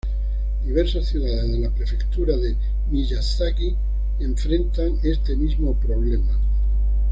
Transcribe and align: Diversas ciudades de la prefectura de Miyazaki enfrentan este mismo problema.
Diversas 0.65 1.05
ciudades 1.09 1.51
de 1.51 1.59
la 1.59 1.69
prefectura 1.69 2.35
de 2.35 2.57
Miyazaki 2.89 3.75
enfrentan 4.19 4.99
este 5.03 5.35
mismo 5.35 5.75
problema. 5.75 6.39